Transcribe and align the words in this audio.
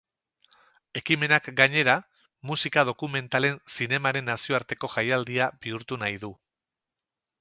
Ekimenak, 1.01 1.49
gainera, 1.59 1.95
musika 2.51 2.85
dokumentalen 2.91 3.61
zinemaren 3.75 4.27
nazioarteko 4.33 4.91
jaialdia 4.95 5.51
bihurtu 5.67 6.01
nahi 6.07 6.19
du. 6.25 6.33